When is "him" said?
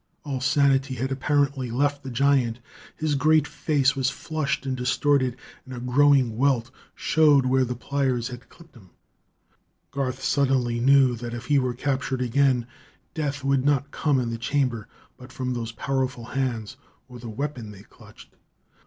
8.75-8.89